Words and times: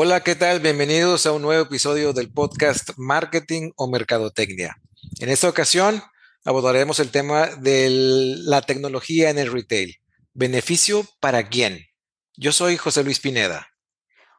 Hola, 0.00 0.20
¿qué 0.20 0.36
tal? 0.36 0.60
Bienvenidos 0.60 1.26
a 1.26 1.32
un 1.32 1.42
nuevo 1.42 1.60
episodio 1.60 2.12
del 2.12 2.32
podcast 2.32 2.90
Marketing 2.98 3.72
o 3.74 3.90
Mercadotecnia. 3.90 4.80
En 5.18 5.28
esta 5.28 5.48
ocasión 5.48 6.00
abordaremos 6.44 7.00
el 7.00 7.10
tema 7.10 7.46
de 7.56 7.88
la 7.90 8.62
tecnología 8.62 9.28
en 9.28 9.38
el 9.38 9.50
retail. 9.50 9.96
¿Beneficio 10.34 11.04
para 11.18 11.48
quién? 11.48 11.86
Yo 12.36 12.52
soy 12.52 12.76
José 12.76 13.02
Luis 13.02 13.18
Pineda. 13.18 13.70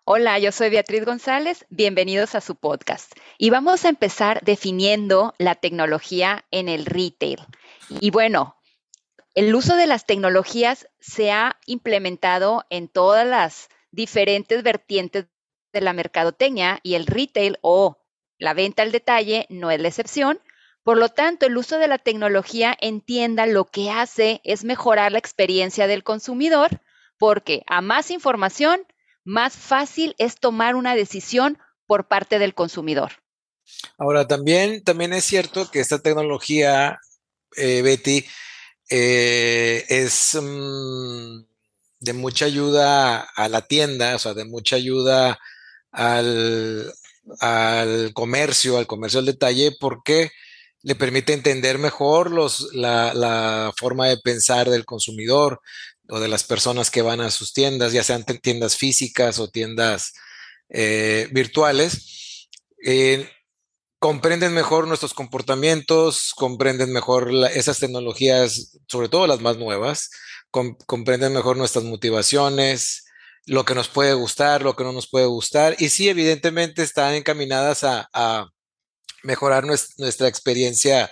Hola, 0.05 0.39
yo 0.39 0.54
soy 0.54 0.69
Beatriz 0.69 1.04
González. 1.04 1.65
Bienvenidos 1.69 2.36
a 2.36 2.39
su 2.39 2.55
podcast. 2.55 3.11
Y 3.37 3.50
vamos 3.50 3.83
a 3.83 3.89
empezar 3.89 4.39
definiendo 4.46 5.36
la 5.39 5.55
tecnología 5.55 6.46
en 6.51 6.69
el 6.69 6.86
retail. 6.86 7.39
Y 8.00 8.11
bueno, 8.11 8.55
el 9.36 9.54
uso 9.54 9.75
de 9.75 9.87
las 9.87 10.05
tecnologías 10.05 10.87
se 11.01 11.33
ha 11.33 11.60
implementado 11.65 12.64
en 12.69 12.87
todas 12.87 13.28
las 13.28 13.68
diferentes 13.91 14.64
vertientes 14.64 15.25
de 15.73 15.82
la 15.82 15.93
mercadotecnia 15.93 16.79
y 16.83 16.96
el 16.96 17.05
retail 17.05 17.57
o 17.61 17.97
la 18.37 18.54
venta 18.54 18.83
al 18.83 18.91
detalle 18.91 19.46
no 19.50 19.71
es 19.71 19.79
la 19.79 19.87
excepción. 19.89 20.42
Por 20.83 20.97
lo 20.97 21.09
tanto, 21.09 21.45
el 21.45 21.57
uso 21.57 21.78
de 21.78 21.87
la 21.87 21.97
tecnología 21.97 22.75
entienda 22.79 23.45
lo 23.45 23.65
que 23.65 23.92
hace 23.92 24.42
es 24.43 24.64
mejorar 24.64 25.11
la 25.11 25.19
experiencia 25.19 25.87
del 25.87 26.04
consumidor 26.04 26.82
porque 27.19 27.64
a 27.68 27.82
más 27.82 28.09
información, 28.09 28.82
más 29.23 29.54
fácil 29.54 30.15
es 30.18 30.39
tomar 30.39 30.75
una 30.75 30.95
decisión 30.95 31.59
por 31.86 32.08
parte 32.08 32.39
del 32.39 32.56
consumidor. 32.56 33.11
Ahora, 33.97 34.25
también, 34.25 34.83
también 34.83 35.14
es 35.14 35.25
cierto 35.25 35.70
que 35.70 35.81
esta 35.81 36.00
tecnología, 36.00 37.00
eh, 37.58 37.81
Betty, 37.83 38.25
eh, 38.89 39.86
es 39.90 40.36
mm, 40.42 41.42
de 42.00 42.14
mucha 42.14 42.45
ayuda 42.45 43.20
a 43.20 43.50
la 43.50 43.62
tienda, 43.62 44.16
o 44.16 44.20
sea, 44.20 44.34
de 44.34 44.45
mucha 44.45 44.78
ayuda 44.78 45.38
al, 45.92 46.94
comercio, 48.14 48.78
al 48.78 48.88
comercio 48.88 49.20
al 49.20 49.26
detalle, 49.26 49.76
porque 49.80 50.31
le 50.81 50.96
permite 50.96 51.34
entender 51.34 51.78
mejor 51.78 52.31
los, 52.31 52.73
la, 52.73 53.73
forma 53.78 54.08
de 54.08 54.18
pensar 54.18 54.70
del 54.70 54.86
consumidor 54.86 55.62
o 56.08 56.20
de 56.20 56.28
las 56.28 56.44
personas 56.44 56.90
que 56.90 57.02
van 57.02 57.22
a 57.22 57.31
sus 57.31 57.54
tiendas, 57.54 57.94
ya 57.94 58.04
sean 58.04 58.23
tiendas 58.23 58.78
físicas 58.78 59.40
o 59.40 59.50
tiendas 59.50 60.14
eh, 60.70 61.28
virtuales. 61.31 62.48
Eh, 62.84 63.30
comprenden 64.00 64.53
mejor 64.53 64.88
nuestros 64.88 65.14
comportamientos, 65.14 66.34
comprenden 66.36 66.94
mejor 66.94 67.31
esas 67.53 67.80
tecnologías, 67.80 68.80
sobre 68.88 69.09
todo 69.09 69.28
las 69.28 69.42
más 69.42 69.58
nuevas, 69.58 70.09
comprenden 70.52 71.34
mejor 71.34 71.58
nuestras 71.58 71.84
motivaciones, 71.84 73.09
lo 73.50 73.66
que 73.66 73.73
nos 73.73 73.88
puede 73.88 74.14
gustar, 74.14 74.61
lo 74.61 74.75
que 74.75 74.83
no 74.83 74.94
nos 74.94 75.09
puede 75.09 75.25
gustar. 75.25 75.75
Y 75.80 75.89
sí, 75.89 76.08
evidentemente 76.08 76.83
están 76.83 77.16
encaminadas 77.16 77.83
a, 77.83 78.47
mejorar 79.22 79.66
nuestra, 79.66 80.30
experiencia, 80.30 81.11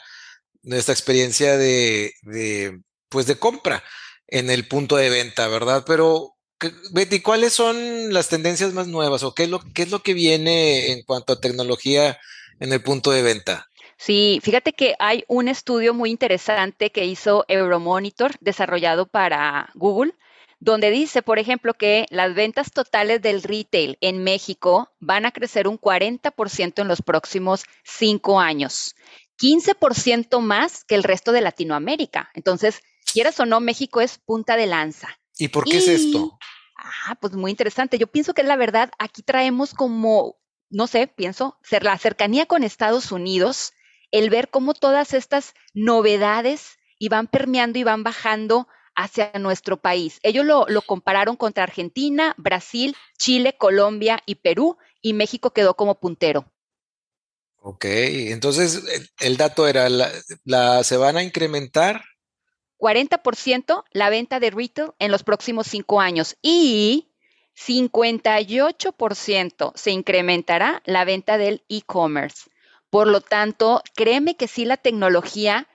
nuestra 0.61 0.93
experiencia 0.93 1.57
de, 1.57 2.13
pues 3.09 3.25
de 3.25 3.37
compra 3.37 3.83
en 4.27 4.49
el 4.49 4.67
punto 4.67 4.95
de 4.95 5.09
venta, 5.09 5.47
¿verdad? 5.49 5.83
Pero, 5.85 6.35
Betty, 6.91 7.21
¿cuáles 7.21 7.51
son 7.53 8.13
las 8.13 8.29
tendencias 8.29 8.71
más 8.73 8.87
nuevas 8.87 9.23
o 9.23 9.33
qué 9.33 9.43
es 9.43 9.49
lo, 9.49 9.59
qué 9.73 9.81
es 9.83 9.91
lo 9.91 10.03
que 10.03 10.13
viene 10.13 10.93
en 10.93 11.03
cuanto 11.03 11.33
a 11.33 11.41
tecnología 11.41 12.17
en 12.59 12.71
el 12.71 12.81
punto 12.81 13.11
de 13.11 13.23
venta? 13.23 13.67
Sí, 13.97 14.39
fíjate 14.43 14.73
que 14.73 14.95
hay 14.99 15.23
un 15.27 15.47
estudio 15.47 15.93
muy 15.93 16.11
interesante 16.11 16.91
que 16.91 17.05
hizo 17.05 17.45
Euromonitor, 17.47 18.35
desarrollado 18.39 19.07
para 19.07 19.69
Google, 19.73 20.13
donde 20.59 20.89
dice, 20.89 21.21
por 21.21 21.39
ejemplo, 21.39 21.73
que 21.73 22.05
las 22.09 22.33
ventas 22.33 22.71
totales 22.71 23.21
del 23.21 23.43
retail 23.43 23.97
en 24.01 24.23
México 24.23 24.91
van 24.99 25.25
a 25.25 25.31
crecer 25.31 25.67
un 25.67 25.79
40% 25.79 26.81
en 26.81 26.87
los 26.87 27.01
próximos 27.01 27.65
cinco 27.83 28.39
años, 28.39 28.95
15% 29.39 30.39
más 30.39 30.83
que 30.83 30.95
el 30.95 31.03
resto 31.03 31.31
de 31.31 31.41
Latinoamérica. 31.41 32.31
Entonces, 32.33 32.81
quieras 33.11 33.39
o 33.39 33.45
no, 33.45 33.59
México 33.59 34.01
es 34.01 34.17
punta 34.17 34.55
de 34.55 34.65
lanza. 34.65 35.19
¿Y 35.37 35.49
por 35.49 35.65
qué 35.65 35.77
es 35.77 35.87
esto? 35.87 36.37
Ah, 36.75 37.15
pues 37.19 37.33
muy 37.33 37.51
interesante. 37.51 37.97
Yo 37.97 38.07
pienso 38.07 38.33
que 38.33 38.43
la 38.43 38.55
verdad, 38.55 38.91
aquí 38.97 39.21
traemos 39.21 39.73
como, 39.73 40.37
no 40.69 40.87
sé, 40.87 41.07
pienso, 41.07 41.57
ser 41.61 41.83
la 41.83 41.97
cercanía 41.97 42.47
con 42.47 42.63
Estados 42.63 43.11
Unidos, 43.11 43.73
el 44.11 44.29
ver 44.29 44.49
cómo 44.49 44.73
todas 44.73 45.13
estas 45.13 45.53
novedades 45.73 46.77
iban 46.97 47.27
permeando 47.27 47.77
y 47.77 47.83
van 47.83 48.03
bajando 48.03 48.67
hacia 48.97 49.31
nuestro 49.39 49.77
país. 49.77 50.19
Ellos 50.23 50.43
lo, 50.43 50.65
compararon 50.81 51.37
contra 51.37 51.63
Argentina, 51.63 52.35
Brasil, 52.37 52.97
Chile, 53.17 53.55
Colombia 53.57 54.21
y 54.25 54.35
Perú, 54.35 54.77
y 55.01 55.13
México 55.13 55.51
quedó 55.51 55.75
como 55.75 55.97
puntero. 55.99 56.51
Ok, 57.59 57.85
entonces 57.85 58.83
el, 59.19 59.37
dato 59.37 59.67
era, 59.67 59.87
la, 59.89 60.83
¿se 60.83 60.97
van 60.97 61.17
a 61.17 61.23
incrementar? 61.23 62.03
40% 62.79 63.83
la 63.91 64.09
venta 64.09 64.39
de 64.39 64.49
retail 64.49 64.93
en 64.99 65.11
los 65.11 65.21
próximos 65.23 65.67
cinco 65.67 66.01
años 66.01 66.35
y 66.41 67.11
58% 67.55 69.73
se 69.75 69.91
incrementará 69.91 70.81
la 70.85 71.05
venta 71.05 71.37
del 71.37 71.63
e-commerce. 71.69 72.49
Por 72.89 73.07
lo 73.07 73.21
tanto, 73.21 73.83
créeme 73.95 74.35
que 74.35 74.47
sí 74.47 74.65
la 74.65 74.77
tecnología 74.77 75.67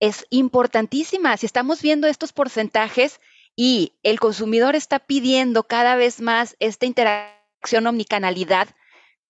es 0.00 0.26
importantísima. 0.30 1.36
Si 1.36 1.46
estamos 1.46 1.82
viendo 1.82 2.06
estos 2.06 2.32
porcentajes 2.32 3.20
y 3.54 3.92
el 4.02 4.18
consumidor 4.18 4.74
está 4.74 4.98
pidiendo 4.98 5.64
cada 5.64 5.94
vez 5.96 6.20
más 6.20 6.56
esta 6.58 6.86
interacción 6.86 7.86
omnicanalidad, 7.86 8.68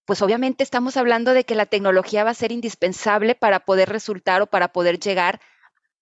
pues 0.06 0.22
obviamente 0.22 0.64
estamos 0.64 0.96
hablando 0.96 1.34
de 1.34 1.44
que 1.44 1.54
la 1.54 1.66
tecnología 1.66 2.24
va 2.24 2.30
a 2.30 2.34
ser 2.34 2.52
indispensable 2.52 3.34
para 3.34 3.60
poder 3.60 3.88
resultar 3.88 4.42
o 4.42 4.46
para 4.46 4.72
poder 4.72 4.98
llegar 4.98 5.40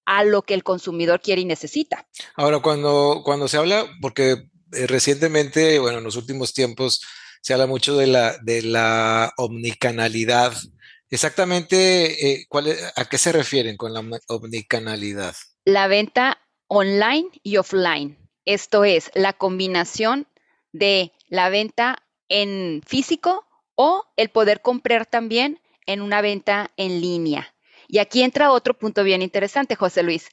a 0.06 0.24
lo 0.24 0.42
que 0.42 0.54
el 0.54 0.64
consumidor 0.64 1.20
quiere 1.20 1.42
y 1.42 1.44
necesita. 1.44 2.06
Ahora, 2.34 2.60
cuando, 2.60 3.22
cuando 3.24 3.48
se 3.48 3.58
habla, 3.58 3.84
porque 4.00 4.48
eh, 4.72 4.86
recientemente, 4.86 5.78
bueno, 5.78 5.98
en 5.98 6.04
los 6.04 6.16
últimos 6.16 6.54
tiempos 6.54 7.02
se 7.42 7.52
habla 7.52 7.66
mucho 7.66 7.96
de 7.96 8.06
la, 8.06 8.38
de 8.38 8.62
la 8.62 9.32
omnicanalidad 9.36 10.54
Exactamente, 11.10 12.32
eh, 12.32 12.46
¿a 12.96 13.04
qué 13.06 13.18
se 13.18 13.32
refieren 13.32 13.76
con 13.76 13.92
la 13.94 14.04
omnicanalidad? 14.28 15.34
La 15.64 15.86
venta 15.86 16.38
online 16.66 17.28
y 17.42 17.56
offline. 17.56 18.18
Esto 18.44 18.84
es 18.84 19.10
la 19.14 19.32
combinación 19.32 20.26
de 20.72 21.12
la 21.28 21.48
venta 21.48 22.02
en 22.28 22.82
físico 22.86 23.46
o 23.74 24.04
el 24.16 24.28
poder 24.28 24.60
comprar 24.60 25.06
también 25.06 25.60
en 25.86 26.02
una 26.02 26.20
venta 26.20 26.70
en 26.76 27.00
línea. 27.00 27.54
Y 27.88 27.98
aquí 27.98 28.22
entra 28.22 28.52
otro 28.52 28.74
punto 28.74 29.02
bien 29.02 29.22
interesante, 29.22 29.76
José 29.76 30.02
Luis. 30.02 30.28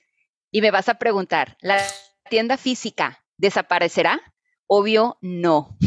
Y 0.52 0.62
me 0.62 0.72
vas 0.72 0.90
a 0.90 0.96
preguntar, 0.96 1.58
¿la 1.62 1.82
tienda 2.30 2.58
física 2.58 3.24
desaparecerá? 3.38 4.22
Obvio, 4.68 5.18
no. 5.22 5.78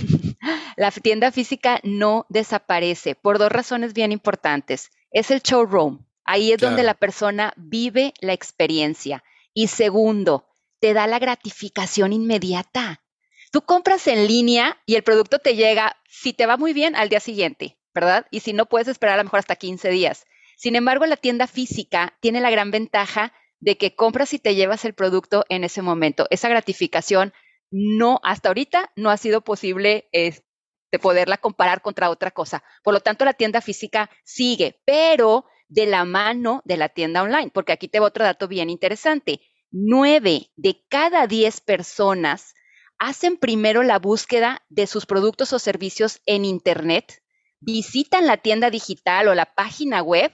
La 0.77 0.91
tienda 0.91 1.33
física 1.33 1.81
no 1.83 2.27
desaparece 2.29 3.15
por 3.15 3.39
dos 3.39 3.51
razones 3.51 3.95
bien 3.95 4.13
importantes. 4.13 4.91
Es 5.11 5.31
el 5.31 5.41
showroom. 5.41 6.05
Ahí 6.25 6.53
es 6.53 6.59
donde 6.59 6.83
la 6.83 6.95
persona 6.95 7.55
vive 7.57 8.13
la 8.21 8.35
experiencia. 8.35 9.25
Y 9.55 9.69
segundo, 9.69 10.47
te 10.79 10.93
da 10.93 11.07
la 11.07 11.19
gratificación 11.19 12.13
inmediata. 12.13 13.03
Tú 13.51 13.63
compras 13.63 14.07
en 14.07 14.27
línea 14.27 14.77
y 14.85 14.97
el 14.97 15.03
producto 15.03 15.39
te 15.39 15.57
llega, 15.57 15.97
si 16.07 16.35
te 16.35 16.45
va 16.45 16.59
muy 16.59 16.75
bien, 16.75 16.95
al 16.97 17.09
día 17.09 17.21
siguiente, 17.21 17.79
¿verdad? 17.95 18.27
Y 18.31 18.41
si 18.41 18.53
no, 18.53 18.67
puedes 18.67 18.89
esperar 18.89 19.15
a 19.15 19.23
lo 19.23 19.25
mejor 19.25 19.39
hasta 19.39 19.57
15 19.57 19.89
días. 19.89 20.27
Sin 20.57 20.77
embargo, 20.77 21.07
la 21.07 21.17
tienda 21.17 21.47
física 21.47 22.15
tiene 22.21 22.41
la 22.41 22.51
gran 22.51 22.71
ventaja 22.71 23.33
de 23.61 23.79
que 23.79 23.95
compras 23.95 24.35
y 24.35 24.39
te 24.39 24.55
llevas 24.55 24.85
el 24.85 24.93
producto 24.93 25.45
en 25.49 25.65
ese 25.65 25.83
momento. 25.83 26.27
Esa 26.31 26.49
gratificación 26.49 27.33
no, 27.71 28.21
hasta 28.23 28.49
ahorita 28.49 28.91
no 28.97 29.11
ha 29.11 29.17
sido 29.17 29.43
posible 29.43 30.09
de 30.13 30.99
poderla 30.99 31.37
comparar 31.37 31.83
contra 31.83 32.11
otra 32.11 32.31
cosa. 32.31 32.63
Por 32.83 32.95
lo 32.95 33.01
tanto, 33.01 33.25
la 33.25 33.35
tienda 33.35 33.61
física 33.61 34.11
sigue, 34.25 34.81
pero 34.85 35.45
de 35.69 35.87
la 35.87 36.05
mano 36.05 36.63
de 36.65 36.77
la 36.77 36.89
tienda 36.89 37.23
online, 37.23 37.51
porque 37.53 37.73
aquí 37.73 37.89
te 37.89 38.01
va 38.01 38.07
otro 38.07 38.25
dato 38.25 38.49
bien 38.49 38.71
interesante. 38.71 39.41
Nueve 39.71 40.51
de 40.57 40.83
cada 40.89 41.27
diez 41.27 41.61
personas 41.61 42.55
hacen 42.99 43.37
primero 43.37 43.83
la 43.83 43.99
búsqueda 43.99 44.65
de 44.69 44.87
sus 44.87 45.07
productos 45.07 45.53
o 45.53 45.59
servicios 45.59 46.21
en 46.27 46.45
Internet, 46.45 47.23
visitan 47.61 48.27
la 48.27 48.39
tienda 48.39 48.71
digital 48.71 49.29
o 49.29 49.35
la 49.35 49.55
página 49.55 50.03
web 50.03 50.33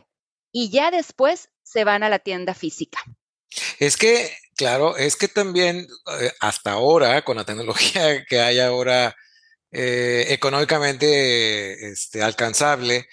y 0.53 0.71
ya 0.71 0.91
después 0.91 1.51
se 1.63 1.85
van 1.85 2.03
a 2.03 2.09
la 2.09 2.21
tienda 2.21 2.55
física. 2.55 3.01
Es 3.79 3.97
que, 3.97 4.31
claro, 4.57 4.97
es 4.97 5.17
que 5.17 5.29
también 5.29 5.87
eh, 6.21 6.33
hasta 6.41 6.73
ahora, 6.73 7.23
con 7.23 7.37
la 7.37 7.45
tecnología 7.45 8.25
que 8.27 8.41
hay 8.41 8.61
ahora 8.61 9.15
eh, 9.73 10.27
económicamente 10.31 11.91
este, 11.91 12.23
alcanzable, 12.23 13.07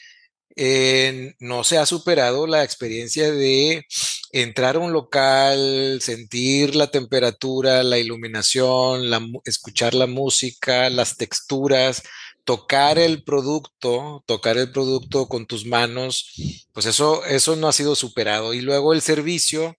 eh, 0.56 1.34
no 1.40 1.64
se 1.64 1.78
ha 1.78 1.86
superado 1.86 2.48
la 2.48 2.64
experiencia 2.64 3.32
de 3.32 3.86
entrar 4.32 4.76
a 4.76 4.80
un 4.80 4.94
local, 4.94 6.00
sentir 6.02 6.76
la 6.76 6.88
temperatura, 6.92 7.84
la 7.84 8.00
iluminación, 8.00 9.10
escuchar 9.46 9.94
la 9.94 10.08
música, 10.08 10.90
las 10.90 11.18
texturas, 11.18 12.04
tocar 12.44 13.00
el 13.00 13.24
producto, 13.24 14.24
tocar 14.26 14.58
el 14.58 14.72
producto 14.72 15.28
con 15.28 15.46
tus 15.46 15.66
manos, 15.66 16.34
pues 16.74 16.86
eso, 16.86 17.26
eso 17.26 17.56
no 17.56 17.68
ha 17.68 17.74
sido 17.74 17.96
superado. 17.96 18.54
Y 18.54 18.62
luego 18.62 18.94
el 18.94 19.02
servicio 19.02 19.78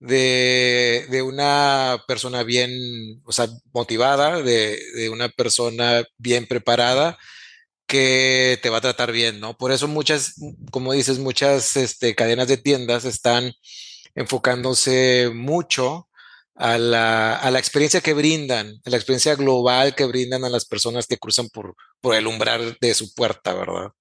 de, 0.00 1.06
de 1.10 1.22
una 1.22 2.02
persona 2.06 2.42
bien, 2.42 2.70
o 3.24 3.32
sea, 3.32 3.48
motivada, 3.72 4.42
de, 4.42 4.80
de 4.94 5.08
una 5.10 5.28
persona 5.28 6.04
bien 6.18 6.46
preparada 6.46 7.18
que 7.86 8.58
te 8.62 8.70
va 8.70 8.78
a 8.78 8.82
tratar 8.82 9.12
bien, 9.12 9.40
¿no? 9.40 9.56
Por 9.56 9.72
eso 9.72 9.88
muchas, 9.88 10.34
como 10.70 10.92
dices, 10.92 11.18
muchas 11.18 11.76
este, 11.76 12.14
cadenas 12.14 12.46
de 12.46 12.58
tiendas 12.58 13.04
están 13.06 13.52
enfocándose 14.14 15.30
mucho 15.34 16.08
a 16.54 16.76
la, 16.76 17.36
a 17.36 17.50
la, 17.50 17.58
experiencia 17.58 18.00
que 18.00 18.14
brindan, 18.14 18.80
a 18.84 18.90
la 18.90 18.96
experiencia 18.96 19.36
global 19.36 19.94
que 19.94 20.04
brindan 20.04 20.44
a 20.44 20.50
las 20.50 20.66
personas 20.66 21.06
que 21.06 21.18
cruzan 21.18 21.48
por, 21.48 21.74
por 22.00 22.14
el 22.14 22.26
umbral 22.26 22.76
de 22.80 22.94
su 22.94 23.14
puerta, 23.14 23.54
¿verdad? 23.54 23.92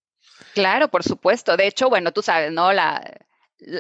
Claro, 0.53 0.89
por 0.89 1.03
supuesto. 1.03 1.55
De 1.55 1.67
hecho, 1.67 1.87
bueno, 1.87 2.11
tú 2.11 2.21
sabes, 2.21 2.51
¿no? 2.51 2.73
La, 2.73 3.01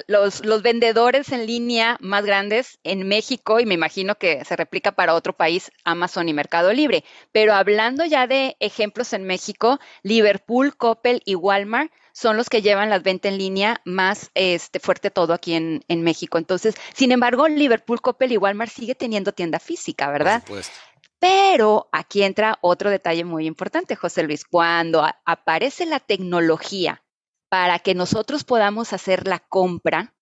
los, 0.07 0.43
los, 0.43 0.61
vendedores 0.61 1.31
en 1.31 1.45
línea 1.45 1.97
más 1.99 2.25
grandes 2.25 2.79
en 2.83 3.07
México, 3.07 3.59
y 3.59 3.65
me 3.65 3.75
imagino 3.75 4.15
que 4.15 4.43
se 4.43 4.55
replica 4.55 4.91
para 4.91 5.13
otro 5.13 5.33
país, 5.33 5.71
Amazon 5.83 6.29
y 6.29 6.33
Mercado 6.33 6.73
Libre. 6.73 7.03
Pero 7.31 7.53
hablando 7.53 8.05
ya 8.05 8.27
de 8.27 8.55
ejemplos 8.59 9.13
en 9.13 9.23
México, 9.23 9.79
Liverpool, 10.03 10.75
Coppel 10.75 11.21
y 11.25 11.35
Walmart 11.35 11.91
son 12.11 12.35
los 12.35 12.49
que 12.49 12.63
llevan 12.63 12.89
las 12.89 13.03
ventas 13.03 13.31
en 13.31 13.37
línea 13.37 13.81
más 13.85 14.31
este, 14.33 14.79
fuerte 14.79 15.11
todo 15.11 15.33
aquí 15.33 15.53
en, 15.53 15.83
en 15.87 16.01
México. 16.01 16.39
Entonces, 16.39 16.75
sin 16.95 17.11
embargo, 17.11 17.47
Liverpool, 17.47 18.01
Coppel 18.01 18.31
y 18.31 18.37
Walmart 18.37 18.71
sigue 18.71 18.95
teniendo 18.95 19.33
tienda 19.33 19.59
física, 19.59 20.09
¿verdad? 20.09 20.41
Por 20.41 20.63
supuesto. 20.63 20.87
Pero 21.19 21.89
aquí 21.91 22.23
entra 22.23 22.59
otro 22.61 22.89
detalle 22.89 23.23
muy 23.23 23.47
importante, 23.47 23.95
José 23.95 24.23
Luis. 24.23 24.45
Cuando 24.45 25.07
aparece 25.25 25.85
la 25.85 25.99
tecnología 25.99 27.03
para 27.49 27.79
que 27.79 27.95
nosotros 27.95 28.43
podamos 28.43 28.93
hacer 28.93 29.27
la 29.27 29.39
compra, 29.39 30.15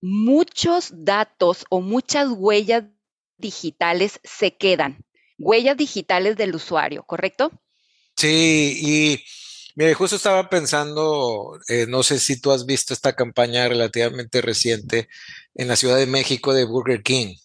muchos 0.00 0.90
datos 0.92 1.64
o 1.70 1.80
muchas 1.80 2.28
huellas 2.30 2.84
digitales 3.36 4.20
se 4.24 4.56
quedan, 4.56 5.04
huellas 5.38 5.76
digitales 5.76 6.36
del 6.36 6.54
usuario, 6.54 7.02
¿correcto? 7.04 7.50
Sí, 8.16 8.78
y 8.82 9.24
mire, 9.76 9.94
justo 9.94 10.16
estaba 10.16 10.48
pensando, 10.48 11.58
eh, 11.68 11.86
no 11.88 12.02
sé 12.02 12.18
si 12.18 12.40
tú 12.40 12.50
has 12.50 12.66
visto 12.66 12.92
esta 12.92 13.14
campaña 13.14 13.68
relativamente 13.68 14.40
reciente 14.40 15.08
en 15.54 15.68
la 15.68 15.76
Ciudad 15.76 15.96
de 15.96 16.06
México 16.06 16.52
de 16.52 16.64
Burger 16.64 17.02
King. 17.02 17.36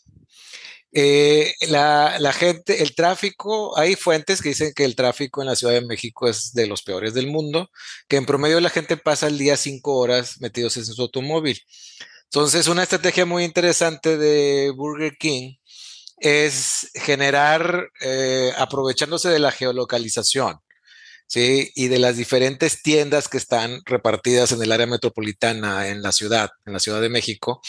Eh, 0.96 1.56
la, 1.70 2.34
gente, 2.34 2.84
el 2.84 2.94
tráfico, 2.94 3.76
hay 3.78 3.96
fuentes 3.96 4.42
que 4.42 4.50
dicen 4.50 4.74
que 4.76 4.86
el 4.86 4.96
tráfico 4.96 5.42
en 5.42 5.48
la 5.48 5.56
Ciudad 5.56 5.74
de 5.74 5.86
México 5.86 6.30
es 6.30 6.54
de 6.54 6.68
los 6.68 6.84
peores 6.84 7.16
del 7.16 7.28
mundo, 7.28 7.72
que 8.08 8.18
en 8.18 8.28
promedio 8.28 8.62
la 8.62 8.70
gente 8.70 8.96
pasa 8.96 9.28
el 9.28 9.40
día 9.40 9.58
cinco 9.58 9.98
horas 9.98 10.40
metidos 10.40 10.78
en 10.78 10.86
su 10.86 11.02
automóvil. 11.02 11.60
Entonces, 12.26 12.68
una 12.68 12.84
estrategia 12.84 13.26
muy 13.26 13.44
interesante 13.44 14.18
de 14.18 14.72
Burger 14.72 15.18
King 15.18 15.56
es 16.18 16.92
generar, 16.94 17.90
eh, 18.02 18.54
aprovechándose 18.58 19.30
de 19.30 19.40
la 19.40 19.52
geolocalización, 19.52 20.60
¿sí? 21.28 21.72
Y 21.76 21.88
de 21.88 22.00
las 22.00 22.18
diferentes 22.18 22.84
tiendas 22.84 23.28
que 23.28 23.38
están 23.38 23.82
repartidas 23.86 24.52
en 24.52 24.62
el 24.62 24.72
área 24.72 24.88
metropolitana, 24.88 25.90
en 25.90 26.04
la 26.04 26.12
ciudad, 26.12 26.52
en 26.66 26.74
la 26.74 26.80
Ciudad 26.80 27.02
de 27.02 27.10
México, 27.10 27.62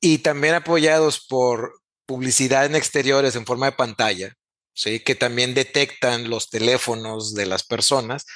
y 0.00 0.18
también 0.18 0.54
apoyados 0.54 1.26
por 1.26 1.80
publicidad 2.06 2.66
en 2.66 2.76
exteriores 2.76 3.36
en 3.36 3.46
forma 3.46 3.66
de 3.66 3.72
pantalla, 3.72 4.34
¿sí? 4.74 5.00
que 5.00 5.14
también 5.14 5.54
detectan 5.54 6.30
los 6.30 6.50
teléfonos 6.50 7.34
de 7.34 7.46
las 7.46 7.64
personas. 7.64 8.26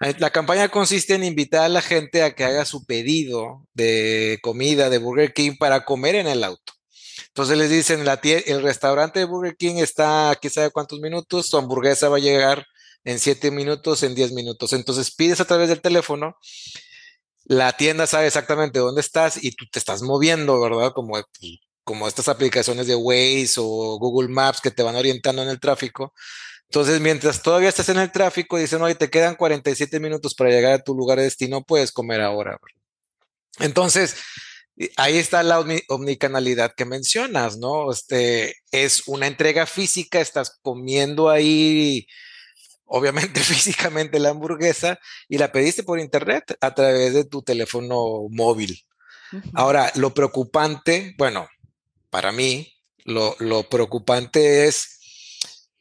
Eh, 0.00 0.14
la 0.18 0.30
campaña 0.30 0.68
consiste 0.68 1.14
en 1.14 1.24
invitar 1.24 1.62
a 1.62 1.68
la 1.68 1.82
gente 1.82 2.22
a 2.22 2.34
que 2.34 2.44
haga 2.44 2.64
su 2.64 2.84
pedido 2.84 3.66
de 3.74 4.38
comida 4.42 4.90
de 4.90 4.98
Burger 4.98 5.32
King 5.32 5.52
para 5.58 5.84
comer 5.84 6.16
en 6.16 6.26
el 6.26 6.44
auto. 6.44 6.72
Entonces 7.28 7.58
les 7.58 7.70
dicen, 7.70 8.04
la 8.04 8.20
el 8.22 8.62
restaurante 8.62 9.20
de 9.20 9.26
Burger 9.26 9.56
King 9.56 9.76
está 9.76 10.30
aquí 10.30 10.48
sabe 10.48 10.70
cuántos 10.70 11.00
minutos, 11.00 11.46
su 11.46 11.56
hamburguesa 11.58 12.08
va 12.08 12.16
a 12.16 12.20
llegar 12.20 12.66
en 13.04 13.18
7 13.18 13.50
minutos, 13.50 14.02
en 14.02 14.14
10 14.14 14.32
minutos. 14.32 14.72
Entonces 14.72 15.14
pides 15.14 15.40
a 15.40 15.44
través 15.44 15.68
del 15.68 15.80
teléfono, 15.80 16.36
la 17.44 17.72
tienda 17.76 18.06
sabe 18.06 18.26
exactamente 18.26 18.78
dónde 18.78 19.00
estás 19.00 19.42
y 19.42 19.52
tú 19.52 19.66
te 19.70 19.78
estás 19.78 20.02
moviendo, 20.02 20.60
¿verdad? 20.60 20.92
Como 20.92 21.12
pues, 21.12 21.24
como 21.84 22.08
estas 22.08 22.28
aplicaciones 22.28 22.86
de 22.86 22.94
Waze 22.94 23.54
o 23.58 23.98
Google 23.98 24.28
Maps 24.28 24.60
que 24.60 24.70
te 24.70 24.82
van 24.82 24.96
orientando 24.96 25.42
en 25.42 25.48
el 25.48 25.60
tráfico. 25.60 26.12
Entonces, 26.64 27.00
mientras 27.00 27.42
todavía 27.42 27.68
estás 27.68 27.88
en 27.88 27.98
el 27.98 28.12
tráfico, 28.12 28.56
dicen, 28.56 28.80
oye, 28.80 28.94
te 28.94 29.10
quedan 29.10 29.34
47 29.34 29.98
minutos 29.98 30.34
para 30.34 30.50
llegar 30.50 30.72
a 30.72 30.84
tu 30.84 30.94
lugar 30.94 31.18
de 31.18 31.24
destino, 31.24 31.64
puedes 31.64 31.90
comer 31.90 32.20
ahora. 32.20 32.58
Entonces, 33.58 34.14
ahí 34.96 35.18
está 35.18 35.42
la 35.42 35.64
omnicanalidad 35.88 36.72
que 36.76 36.84
mencionas, 36.84 37.58
¿no? 37.58 37.90
Este, 37.90 38.54
es 38.70 39.08
una 39.08 39.26
entrega 39.26 39.66
física, 39.66 40.20
estás 40.20 40.58
comiendo 40.62 41.28
ahí, 41.28 42.06
obviamente 42.84 43.40
físicamente 43.40 44.20
la 44.20 44.30
hamburguesa, 44.30 44.98
y 45.28 45.38
la 45.38 45.52
pediste 45.52 45.82
por 45.82 45.98
internet 45.98 46.56
a 46.60 46.74
través 46.74 47.14
de 47.14 47.24
tu 47.24 47.42
teléfono 47.42 48.28
móvil. 48.30 48.80
Ahora, 49.54 49.92
lo 49.94 50.12
preocupante, 50.12 51.14
bueno, 51.16 51.48
para 52.10 52.32
mí, 52.32 52.74
lo, 53.04 53.62
preocupante 53.68 54.66
es 54.66 54.98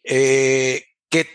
eh, 0.04 0.86
que 1.10 1.28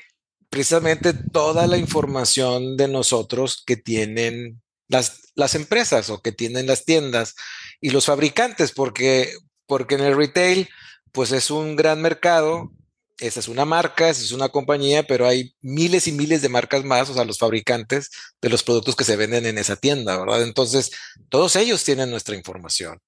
precisamente 0.49 1.13
toda 1.13 1.67
la 1.67 1.77
información 1.77 2.77
de 2.77 2.89
nosotros 2.89 3.63
que 3.67 3.77
tienen 3.77 4.63
las, 4.89 5.33
las, 5.35 5.55
empresas 5.55 6.11
o 6.11 6.23
que 6.23 6.33
tienen 6.33 6.67
las 6.67 6.85
tiendas 6.85 7.35
y 7.81 7.91
los 7.91 8.07
fabricantes, 8.07 8.73
porque, 8.73 9.33
porque 9.67 9.97
en 9.97 10.03
el 10.03 10.17
retail, 10.17 10.69
pues 11.13 11.33
es 11.33 11.51
un 11.51 11.77
gran 11.77 12.01
mercado, 12.01 12.73
esa 13.19 13.41
es 13.41 13.49
una 13.49 13.65
marca, 13.65 14.09
esa 14.09 14.23
es 14.23 14.33
una 14.33 14.49
compañía, 14.49 15.05
pero 15.05 15.27
hay 15.27 15.55
miles 15.61 16.07
y 16.09 16.13
miles 16.13 16.43
de 16.43 16.49
marcas 16.49 16.85
más, 16.85 17.09
o 17.11 17.15
sea, 17.15 17.25
los 17.25 17.39
fabricantes 17.39 18.11
de 18.41 18.49
los 18.49 18.63
productos 18.63 18.97
que 18.97 19.05
se 19.05 19.17
venden 19.17 19.47
en 19.47 19.59
esa 19.59 19.77
tienda, 19.77 20.19
¿verdad? 20.19 20.43
Entonces, 20.43 20.91
todos 21.29 21.57
ellos 21.57 21.85
tienen 21.85 22.11
nuestra 22.11 22.35
información. 22.37 23.01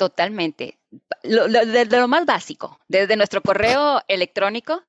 Totalmente. 0.00 0.78
desde 1.22 2.00
lo 2.00 2.08
más 2.08 2.24
básico, 2.24 2.80
desde 2.88 3.16
nuestro 3.16 3.42
correo 3.42 4.00
electrónico 4.08 4.82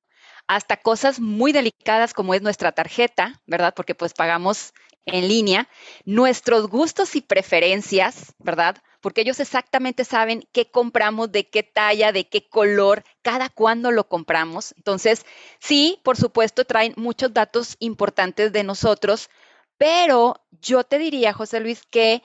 hasta 0.46 0.78
cosas 0.78 1.20
muy 1.20 1.52
delicadas 1.52 2.14
como 2.14 2.32
es 2.32 2.40
nuestra 2.40 2.72
tarjeta, 2.72 3.38
¿verdad? 3.44 3.74
Porque 3.76 3.94
pues 3.94 4.14
pagamos 4.14 4.72
en 5.04 5.28
línea, 5.28 5.68
nuestros 6.06 6.66
gustos 6.68 7.14
y 7.14 7.20
preferencias, 7.20 8.34
¿verdad? 8.38 8.78
Porque 9.02 9.20
ellos 9.20 9.38
exactamente 9.38 10.06
saben 10.06 10.48
qué 10.50 10.70
compramos, 10.70 11.30
de 11.30 11.46
qué 11.50 11.62
talla, 11.62 12.10
de 12.10 12.26
qué 12.26 12.48
color, 12.48 13.04
cada 13.20 13.50
cuándo 13.50 13.90
lo 13.90 14.08
compramos. 14.08 14.72
Entonces, 14.78 15.26
sí, 15.60 16.00
por 16.04 16.16
supuesto, 16.16 16.64
traen 16.64 16.94
muchos 16.96 17.34
datos 17.34 17.76
importantes 17.80 18.50
de 18.50 18.64
nosotros, 18.64 19.28
pero 19.76 20.40
yo 20.62 20.84
te 20.84 20.96
diría, 20.98 21.34
José 21.34 21.60
Luis, 21.60 21.82
que 21.90 22.22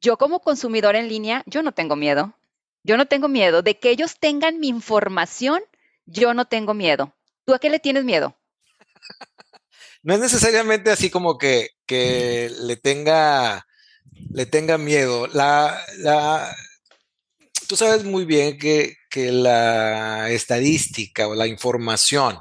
yo 0.00 0.16
como 0.16 0.40
consumidor 0.40 0.96
en 0.96 1.08
línea, 1.08 1.42
yo 1.46 1.62
no 1.62 1.72
tengo 1.72 1.96
miedo. 1.96 2.34
Yo 2.82 2.96
no 2.96 3.06
tengo 3.06 3.28
miedo 3.28 3.62
de 3.62 3.78
que 3.78 3.90
ellos 3.90 4.18
tengan 4.18 4.58
mi 4.58 4.68
información, 4.68 5.62
yo 6.06 6.32
no 6.32 6.46
tengo 6.46 6.72
miedo. 6.72 7.14
¿Tú 7.44 7.54
a 7.54 7.58
qué 7.58 7.68
le 7.68 7.78
tienes 7.78 8.04
miedo? 8.04 8.36
no 10.02 10.14
es 10.14 10.20
necesariamente 10.20 10.90
así 10.90 11.10
como 11.10 11.36
que, 11.36 11.70
que 11.84 12.50
le 12.60 12.76
tenga 12.76 13.66
le 14.28 14.46
tenga 14.46 14.78
miedo. 14.78 15.26
La, 15.28 15.84
tú 17.66 17.76
sabes 17.76 18.04
muy 18.04 18.24
bien 18.24 18.58
que, 18.58 18.96
que, 19.08 19.32
la 19.32 20.30
estadística 20.30 21.28
o 21.28 21.34
la 21.34 21.46
información 21.46 22.38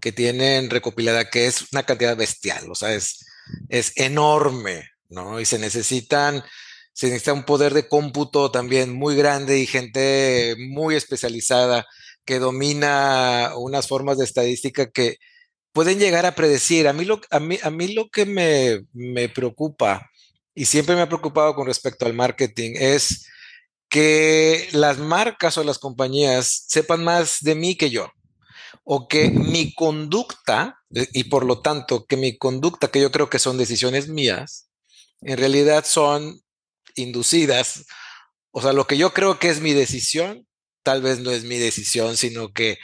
que 0.00 0.12
tienen 0.12 0.70
recopilada, 0.70 1.30
que 1.30 1.46
es 1.46 1.72
una 1.72 1.84
cantidad 1.84 2.16
bestial, 2.16 2.70
o 2.70 2.74
sea, 2.74 2.94
es, 2.94 3.24
es 3.68 3.92
enorme, 3.96 4.90
¿no? 5.08 5.40
Y 5.40 5.46
se 5.46 5.58
necesitan 5.58 6.44
se 6.96 7.08
necesita 7.08 7.34
un 7.34 7.44
poder 7.44 7.74
de 7.74 7.88
cómputo 7.88 8.50
también 8.50 8.94
muy 8.94 9.16
grande 9.16 9.58
y 9.58 9.66
gente 9.66 10.56
muy 10.58 10.94
especializada 10.94 11.86
que 12.24 12.38
domina 12.38 13.52
unas 13.54 13.86
formas 13.86 14.16
de 14.16 14.24
estadística 14.24 14.90
que 14.90 15.18
pueden 15.72 15.98
llegar 15.98 16.24
a 16.24 16.34
predecir. 16.34 16.88
A 16.88 16.94
mí 16.94 17.04
lo, 17.04 17.20
a 17.30 17.38
mí, 17.38 17.58
a 17.62 17.68
mí 17.68 17.92
lo 17.92 18.08
que 18.08 18.24
me, 18.24 18.86
me 18.94 19.28
preocupa, 19.28 20.10
y 20.54 20.64
siempre 20.64 20.96
me 20.96 21.02
ha 21.02 21.08
preocupado 21.08 21.54
con 21.54 21.66
respecto 21.66 22.06
al 22.06 22.14
marketing, 22.14 22.72
es 22.76 23.26
que 23.90 24.66
las 24.72 24.96
marcas 24.96 25.58
o 25.58 25.64
las 25.64 25.78
compañías 25.78 26.64
sepan 26.66 27.04
más 27.04 27.40
de 27.42 27.56
mí 27.56 27.76
que 27.76 27.90
yo, 27.90 28.10
o 28.84 29.06
que 29.06 29.28
mi 29.28 29.74
conducta, 29.74 30.78
y 30.88 31.24
por 31.24 31.44
lo 31.44 31.60
tanto 31.60 32.06
que 32.06 32.16
mi 32.16 32.38
conducta, 32.38 32.88
que 32.88 33.02
yo 33.02 33.12
creo 33.12 33.28
que 33.28 33.38
son 33.38 33.58
decisiones 33.58 34.08
mías, 34.08 34.70
en 35.20 35.36
realidad 35.36 35.84
son 35.84 36.40
inducidas. 36.96 37.84
O 38.50 38.62
sea, 38.62 38.72
lo 38.72 38.86
que 38.86 38.96
yo 38.96 39.12
creo 39.14 39.38
que 39.38 39.48
es 39.48 39.60
mi 39.60 39.72
decisión 39.72 40.46
tal 40.86 41.02
vez 41.02 41.18
no 41.18 41.32
es 41.32 41.42
mi 41.42 41.58
decisión, 41.58 42.16
sino 42.16 42.52
que 42.52 42.78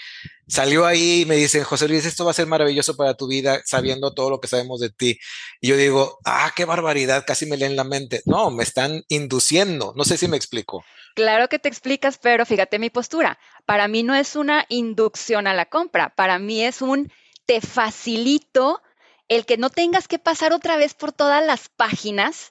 salió 0.48 0.86
ahí 0.86 1.20
y 1.20 1.24
me 1.24 1.36
dicen, 1.36 1.62
José 1.62 1.86
Luis, 1.86 2.04
esto 2.04 2.24
va 2.24 2.32
a 2.32 2.34
ser 2.34 2.48
maravilloso 2.48 2.96
para 2.96 3.14
tu 3.14 3.28
vida, 3.28 3.62
sabiendo 3.64 4.12
todo 4.12 4.28
lo 4.28 4.40
que 4.40 4.48
sabemos 4.48 4.80
de 4.80 4.90
ti. 4.90 5.20
Y 5.60 5.68
yo 5.68 5.76
digo, 5.76 6.18
ah, 6.24 6.50
qué 6.56 6.64
barbaridad, 6.64 7.22
casi 7.24 7.46
me 7.46 7.56
leen 7.56 7.76
la 7.76 7.84
mente. 7.84 8.20
No, 8.26 8.50
me 8.50 8.64
están 8.64 9.04
induciendo. 9.06 9.92
No 9.96 10.02
sé 10.02 10.16
si 10.16 10.26
me 10.26 10.36
explico. 10.36 10.84
Claro 11.14 11.48
que 11.48 11.60
te 11.60 11.68
explicas, 11.68 12.18
pero 12.18 12.44
fíjate 12.44 12.80
mi 12.80 12.90
postura. 12.90 13.38
Para 13.66 13.86
mí 13.86 14.02
no 14.02 14.16
es 14.16 14.34
una 14.34 14.66
inducción 14.68 15.46
a 15.46 15.54
la 15.54 15.66
compra, 15.66 16.12
para 16.16 16.40
mí 16.40 16.64
es 16.64 16.82
un 16.82 17.12
te 17.46 17.60
facilito 17.60 18.82
el 19.28 19.46
que 19.46 19.58
no 19.58 19.70
tengas 19.70 20.08
que 20.08 20.18
pasar 20.18 20.52
otra 20.52 20.76
vez 20.76 20.94
por 20.94 21.12
todas 21.12 21.46
las 21.46 21.68
páginas. 21.68 22.50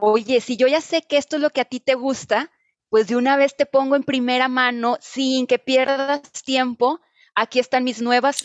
Oye, 0.00 0.40
si 0.40 0.56
yo 0.56 0.66
ya 0.66 0.80
sé 0.80 1.02
que 1.02 1.16
esto 1.16 1.36
es 1.36 1.42
lo 1.42 1.50
que 1.50 1.60
a 1.60 1.64
ti 1.64 1.80
te 1.80 1.94
gusta, 1.94 2.50
pues 2.88 3.06
de 3.06 3.16
una 3.16 3.36
vez 3.36 3.56
te 3.56 3.66
pongo 3.66 3.96
en 3.96 4.02
primera 4.02 4.48
mano 4.48 4.98
sin 5.00 5.46
que 5.46 5.58
pierdas 5.58 6.22
tiempo. 6.44 7.00
Aquí 7.34 7.58
están 7.58 7.84
mis 7.84 8.02
nuevas 8.02 8.44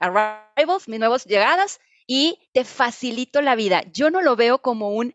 arrivals, 0.00 0.88
mis 0.88 0.98
nuevas 0.98 1.24
llegadas 1.24 1.80
y 2.06 2.48
te 2.52 2.64
facilito 2.64 3.40
la 3.40 3.54
vida. 3.54 3.82
Yo 3.92 4.10
no 4.10 4.20
lo 4.22 4.36
veo 4.36 4.58
como 4.58 4.90
un 4.90 5.14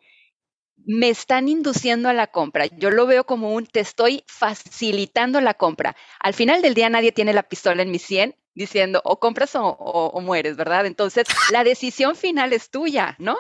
me 0.86 1.10
están 1.10 1.48
induciendo 1.48 2.10
a 2.10 2.14
la 2.14 2.28
compra. 2.28 2.66
Yo 2.66 2.90
lo 2.90 3.06
veo 3.06 3.26
como 3.26 3.54
un 3.54 3.68
te 3.68 3.82
estoy 3.82 4.24
facilitando 4.28 5.40
la 5.42 5.54
compra. 5.54 5.96
Al 6.20 6.34
final 6.34 6.62
del 6.62 6.74
día 6.74 6.90
nadie 6.90 7.12
tiene 7.12 7.34
la 7.34 7.44
pistola 7.44 7.84
en 7.84 7.92
mi 7.92 8.00
100 8.00 8.36
diciendo 8.54 9.02
o 9.06 9.20
compras 9.20 9.52
o, 9.56 10.20
mueres, 10.22 10.58
¿verdad? 10.58 10.86
Entonces, 10.86 11.26
la 11.52 11.64
decisión 11.64 12.16
final 12.16 12.52
es 12.54 12.70
tuya, 12.70 13.16
¿no? 13.20 13.38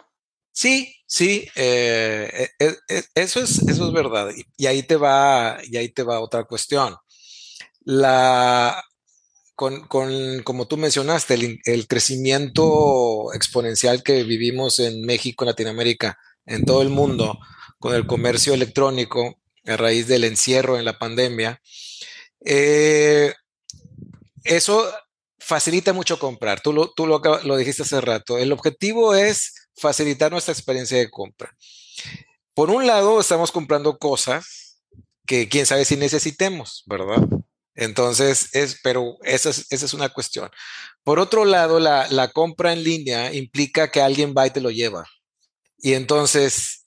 Sí, 0.53 0.93
sí, 1.07 1.47
eh, 1.55 2.49
eh, 2.59 2.75
eh, 2.89 3.03
eso, 3.15 3.39
es, 3.41 3.59
eso 3.67 3.87
es 3.87 3.93
verdad. 3.93 4.31
Y, 4.57 4.65
ahí 4.65 4.83
te 4.83 4.95
va, 4.95 5.59
y 5.63 5.77
ahí 5.77 5.89
te 5.89 6.03
va 6.03 6.19
otra 6.19 6.43
cuestión. 6.45 6.95
La, 7.81 8.83
con, 9.55 9.87
como 10.43 10.67
tú 10.67 10.77
mencionaste, 10.77 11.35
el, 11.35 11.59
el, 11.65 11.87
crecimiento 11.87 13.33
exponencial 13.33 14.03
que 14.03 14.23
vivimos 14.23 14.79
en 14.79 15.01
México, 15.01 15.43
en 15.43 15.49
Latinoamérica, 15.49 16.17
en 16.45 16.65
todo 16.65 16.81
el 16.81 16.89
mundo, 16.89 17.39
con 17.79 17.93
el 17.95 18.07
comercio 18.07 18.53
electrónico 18.53 19.39
a 19.65 19.77
raíz 19.77 20.07
del 20.07 20.23
encierro 20.23 20.77
en 20.77 20.85
la 20.85 20.97
pandemia, 20.97 21.61
eh, 22.45 23.33
eso 24.43 24.91
facilita 25.39 25.93
mucho 25.93 26.19
comprar. 26.19 26.61
Tú, 26.61 26.73
lo, 26.73 26.91
tú 26.91 27.07
lo, 27.07 27.21
lo 27.43 27.57
dijiste 27.57 27.83
hace 27.83 28.01
rato. 28.01 28.37
El 28.37 28.51
objetivo 28.51 29.15
es 29.15 29.53
facilitar 29.75 30.31
nuestra 30.31 30.53
experiencia 30.53 30.97
de 30.97 31.09
compra. 31.09 31.55
Por 32.53 32.69
un 32.69 32.85
lado, 32.85 33.19
estamos 33.19 33.51
comprando 33.51 33.97
cosas 33.97 34.81
que 35.25 35.47
quién 35.47 35.65
sabe 35.65 35.85
si 35.85 35.95
necesitemos, 35.97 36.83
¿verdad? 36.85 37.27
Entonces, 37.75 38.49
es, 38.53 38.79
pero 38.83 39.17
esa 39.23 39.49
es, 39.49 39.67
esa 39.69 39.85
es 39.85 39.93
una 39.93 40.09
cuestión. 40.09 40.49
Por 41.03 41.19
otro 41.19 41.45
lado, 41.45 41.79
la, 41.79 42.07
la, 42.09 42.27
compra 42.29 42.73
en 42.73 42.83
línea 42.83 43.33
implica 43.33 43.89
que 43.89 44.01
alguien 44.01 44.33
va 44.37 44.47
y 44.47 44.51
te 44.51 44.61
lo 44.61 44.71
lleva. 44.71 45.05
Y 45.77 45.93
entonces, 45.93 46.85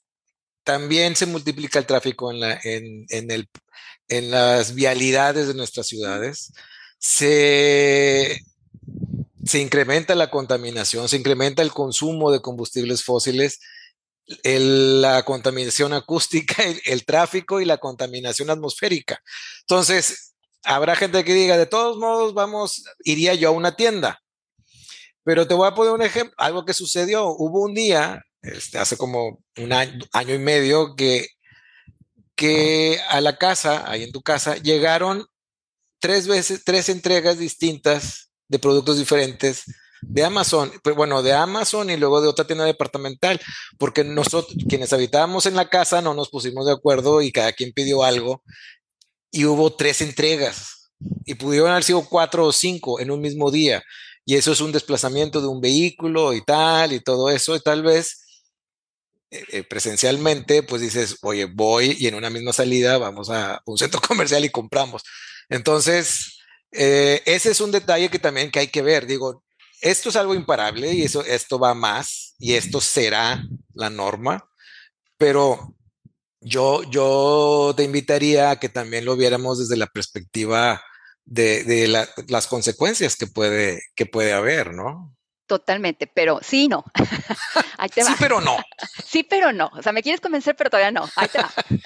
también 0.63 1.15
se 1.15 1.25
multiplica 1.25 1.79
el 1.79 1.85
tráfico 1.85 2.31
en, 2.31 2.39
la, 2.39 2.59
en, 2.63 3.05
en, 3.09 3.31
el, 3.31 3.49
en 4.07 4.31
las 4.31 4.75
vialidades 4.75 5.47
de 5.47 5.55
nuestras 5.55 5.87
ciudades 5.87 6.51
se, 7.05 8.41
se 9.45 9.59
incrementa 9.59 10.15
la 10.15 10.31
contaminación, 10.31 11.07
se 11.07 11.17
incrementa 11.17 11.61
el 11.61 11.71
consumo 11.71 12.31
de 12.31 12.41
combustibles 12.41 13.03
fósiles, 13.03 13.59
la 14.43 15.23
contaminación 15.23 15.93
acústica, 15.93 16.63
el, 16.85 17.05
tráfico 17.05 17.61
y 17.61 17.65
la 17.65 17.77
contaminación 17.77 18.49
atmosférica. 18.49 19.21
Entonces, 19.61 20.33
habrá 20.63 20.95
gente 20.95 21.23
que 21.23 21.35
diga, 21.35 21.57
de 21.57 21.67
todos 21.67 21.97
modos, 21.97 22.33
vamos, 22.33 22.85
iría 23.03 23.35
yo 23.35 23.49
a 23.49 23.51
una 23.51 23.75
tienda. 23.75 24.19
Pero 25.23 25.47
te 25.47 25.53
voy 25.53 25.67
a 25.67 25.75
poner 25.75 25.93
un 25.93 26.01
ejemplo, 26.01 26.33
algo 26.37 26.65
que 26.65 26.73
sucedió. 26.73 27.27
Hubo 27.27 27.61
un 27.61 27.75
día, 27.75 28.23
este, 28.41 28.79
hace 28.79 28.97
como 28.97 29.43
un 29.57 29.73
año, 29.73 30.03
año 30.11 30.33
y 30.33 30.39
medio, 30.39 30.95
que, 30.95 31.27
que 32.35 32.99
a 33.09 33.21
la 33.21 33.37
casa, 33.37 33.89
ahí 33.89 34.03
en 34.03 34.11
tu 34.11 34.23
casa, 34.23 34.55
llegaron 34.57 35.27
tres 35.99 36.27
veces, 36.27 36.63
tres 36.63 36.89
entregas 36.89 37.37
distintas 37.37 38.25
de 38.47 38.59
productos 38.59 38.97
diferentes 38.97 39.63
de 40.01 40.23
Amazon, 40.23 40.71
pero 40.83 40.95
bueno, 40.95 41.23
de 41.23 41.33
Amazon 41.33 41.89
y 41.89 41.97
luego 41.97 42.21
de 42.21 42.27
otra 42.27 42.45
tienda 42.45 42.65
departamental, 42.65 43.39
porque 43.77 44.03
nosotros, 44.03 44.55
quienes 44.69 44.93
habitábamos 44.93 45.45
en 45.45 45.55
la 45.55 45.69
casa, 45.69 46.01
no 46.01 46.13
nos 46.13 46.29
pusimos 46.29 46.65
de 46.65 46.73
acuerdo 46.73 47.21
y 47.21 47.31
cada 47.31 47.53
quien 47.53 47.71
pidió 47.73 48.03
algo 48.03 48.43
y 49.31 49.45
hubo 49.45 49.75
tres 49.75 50.01
entregas 50.01 50.91
y 51.25 51.35
pudieron 51.35 51.71
haber 51.71 51.83
sido 51.83 52.05
cuatro 52.07 52.45
o 52.45 52.51
cinco 52.51 52.99
en 52.99 53.11
un 53.11 53.21
mismo 53.21 53.51
día. 53.51 53.83
Y 54.25 54.35
eso 54.35 54.51
es 54.51 54.61
un 54.61 54.71
desplazamiento 54.71 55.41
de 55.41 55.47
un 55.47 55.61
vehículo 55.61 56.33
y 56.33 56.43
tal 56.43 56.93
y 56.93 56.99
todo 56.99 57.29
eso, 57.29 57.55
y 57.55 57.59
tal 57.59 57.83
vez 57.83 58.25
eh, 59.31 59.43
eh, 59.51 59.63
presencialmente, 59.63 60.63
pues 60.63 60.81
dices, 60.81 61.17
oye, 61.21 61.45
voy 61.45 61.95
y 61.99 62.07
en 62.07 62.15
una 62.15 62.29
misma 62.29 62.53
salida 62.53 62.97
vamos 62.97 63.29
a 63.29 63.61
un 63.65 63.77
centro 63.77 64.01
comercial 64.07 64.45
y 64.45 64.49
compramos. 64.49 65.03
Entonces, 65.49 66.34
eh, 66.77 67.21
ese 67.25 67.51
es 67.51 67.61
un 67.61 67.71
detalle 67.71 68.09
que 68.09 68.19
también 68.19 68.51
que 68.51 68.59
hay 68.59 68.67
que 68.67 68.81
ver. 68.81 69.05
Digo, 69.05 69.43
esto 69.81 70.09
es 70.09 70.15
algo 70.15 70.35
imparable 70.35 70.93
y 70.93 71.03
eso, 71.03 71.23
esto 71.23 71.59
va 71.59 71.73
más 71.73 72.35
y 72.39 72.53
esto 72.53 72.81
será 72.81 73.43
la 73.73 73.89
norma, 73.89 74.49
pero 75.17 75.75
yo, 76.41 76.83
yo 76.83 77.73
te 77.75 77.83
invitaría 77.83 78.51
a 78.51 78.59
que 78.59 78.69
también 78.69 79.05
lo 79.05 79.15
viéramos 79.15 79.59
desde 79.59 79.77
la 79.77 79.87
perspectiva 79.87 80.81
de, 81.25 82.07
las 82.27 82.47
consecuencias 82.47 83.15
que 83.15 83.27
puede, 83.27 83.81
que 83.95 84.05
puede 84.05 84.33
haber, 84.33 84.73
¿no? 84.73 85.15
Totalmente, 85.47 86.07
pero 86.07 86.39
sí, 86.41 86.67
no. 86.67 86.83
Sí, 87.93 88.01
pero 88.19 88.41
no. 88.41 88.57
Sí, 89.05 89.23
pero 89.23 89.51
no. 89.51 89.69
O 89.77 89.83
sea, 89.83 89.91
me 89.91 90.01
quieres 90.01 90.21
convencer, 90.21 90.55
pero 90.55 90.69
todavía 90.69 90.91
no. 90.91 91.07
Ahí 91.15 91.27
te 91.27 91.39
va. 91.39 91.51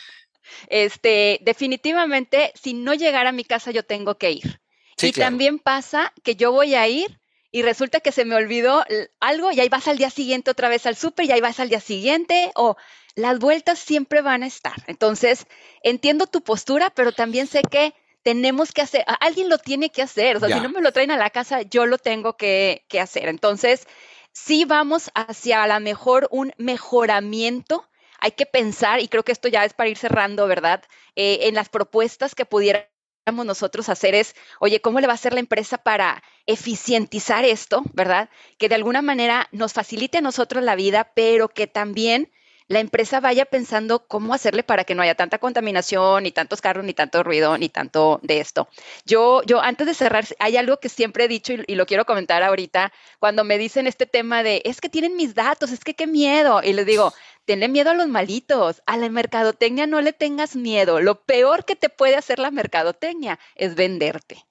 Este, 0.67 1.39
definitivamente, 1.41 2.51
si 2.59 2.73
no 2.73 2.93
llegara 2.93 3.29
a 3.29 3.33
mi 3.33 3.43
casa, 3.43 3.71
yo 3.71 3.83
tengo 3.83 4.17
que 4.17 4.31
ir. 4.31 4.61
Y 5.01 5.11
también 5.11 5.59
pasa 5.59 6.13
que 6.23 6.35
yo 6.35 6.51
voy 6.51 6.75
a 6.75 6.87
ir 6.87 7.19
y 7.51 7.63
resulta 7.63 7.99
que 7.99 8.11
se 8.11 8.25
me 8.25 8.35
olvidó 8.35 8.83
algo 9.19 9.51
y 9.51 9.59
ahí 9.59 9.69
vas 9.69 9.87
al 9.87 9.97
día 9.97 10.09
siguiente 10.09 10.51
otra 10.51 10.69
vez 10.69 10.85
al 10.85 10.95
súper 10.95 11.25
y 11.25 11.31
ahí 11.31 11.41
vas 11.41 11.59
al 11.59 11.69
día 11.69 11.79
siguiente 11.79 12.51
o 12.55 12.75
las 13.15 13.39
vueltas 13.39 13.79
siempre 13.79 14.21
van 14.21 14.43
a 14.43 14.47
estar. 14.47 14.75
Entonces, 14.87 15.47
entiendo 15.83 16.27
tu 16.27 16.41
postura, 16.41 16.91
pero 16.91 17.11
también 17.11 17.47
sé 17.47 17.61
que 17.63 17.93
tenemos 18.23 18.71
que 18.71 18.81
hacer, 18.81 19.03
alguien 19.19 19.49
lo 19.49 19.57
tiene 19.57 19.91
que 19.91 20.01
hacer, 20.01 20.37
o 20.37 20.39
sea, 20.39 20.49
si 20.49 20.61
no 20.61 20.69
me 20.69 20.81
lo 20.81 20.91
traen 20.91 21.11
a 21.11 21.17
la 21.17 21.29
casa, 21.29 21.61
yo 21.61 21.85
lo 21.85 21.97
tengo 21.97 22.37
que, 22.37 22.85
que 22.87 22.99
hacer. 22.99 23.29
Entonces, 23.29 23.87
sí 24.31 24.65
vamos 24.65 25.09
hacia 25.15 25.63
a 25.63 25.67
lo 25.67 25.79
mejor 25.79 26.27
un 26.29 26.53
mejoramiento 26.57 27.89
hay 28.19 28.31
que 28.31 28.45
pensar, 28.45 28.99
y 28.99 29.07
creo 29.07 29.23
que 29.23 29.31
esto 29.31 29.47
ya 29.47 29.65
es 29.65 29.73
para 29.73 29.89
ir 29.89 29.97
cerrando, 29.97 30.47
¿verdad? 30.47 30.83
Eh, 31.15 31.39
en 31.43 31.55
las 31.55 31.69
propuestas 31.69 32.35
que 32.35 32.45
pudiéramos 32.45 32.89
nosotros 33.31 33.89
hacer 33.89 34.15
es, 34.15 34.35
oye, 34.59 34.81
¿cómo 34.81 34.99
le 34.99 35.07
va 35.07 35.13
a 35.13 35.15
hacer 35.15 35.33
la 35.33 35.39
empresa 35.39 35.77
para 35.77 36.23
eficientizar 36.45 37.45
esto, 37.45 37.83
¿verdad? 37.93 38.29
Que 38.57 38.69
de 38.69 38.75
alguna 38.75 39.01
manera 39.01 39.47
nos 39.51 39.73
facilite 39.73 40.19
a 40.19 40.21
nosotros 40.21 40.63
la 40.63 40.75
vida, 40.75 41.11
pero 41.15 41.49
que 41.49 41.67
también 41.67 42.29
la 42.69 42.79
empresa 42.79 43.19
vaya 43.19 43.45
pensando 43.45 44.05
cómo 44.07 44.31
hacerle 44.33 44.61
para 44.61 44.83
que 44.83 44.93
no 44.93 45.01
haya 45.01 45.15
tanta 45.15 45.39
contaminación, 45.39 46.21
ni 46.21 46.31
tantos 46.31 46.61
carros, 46.61 46.85
ni 46.85 46.93
tanto 46.93 47.23
ruido, 47.23 47.57
ni 47.57 47.67
tanto 47.67 48.19
de 48.21 48.39
esto. 48.39 48.69
Yo, 49.05 49.41
yo 49.43 49.59
antes 49.59 49.87
de 49.87 49.95
cerrar, 49.95 50.25
hay 50.37 50.55
algo 50.55 50.77
que 50.79 50.87
siempre 50.87 51.25
he 51.25 51.27
dicho 51.27 51.51
y, 51.65 51.75
lo 51.75 51.87
quiero 51.87 52.05
comentar 52.05 52.43
ahorita, 52.43 52.93
cuando 53.17 53.43
me 53.43 53.57
dicen 53.57 53.87
este 53.87 54.05
tema 54.05 54.43
de, 54.43 54.61
es 54.65 54.81
que 54.81 54.89
tienen 54.89 55.15
mis 55.15 55.33
datos, 55.33 55.71
es 55.71 55.83
que 55.83 55.95
qué 55.95 56.05
miedo. 56.05 56.61
Y 56.63 56.73
les 56.73 56.85
digo, 56.85 57.11
tenle 57.49 57.67
miedo 57.67 57.89
a 57.89 57.95
los 57.95 58.07
malitos, 58.07 58.83
a 58.85 58.95
la 58.95 59.09
mercadotecnia 59.09 59.87
no 59.87 60.01
le 60.01 60.13
tengas 60.13 60.55
miedo. 60.55 61.01
Lo 61.01 61.23
peor 61.23 61.65
que 61.65 61.75
te 61.75 61.89
puede 61.89 62.15
hacer 62.15 62.37
la 62.37 62.51
mercadotecnia 62.51 63.39
es 63.55 63.73
venderte. 63.73 64.45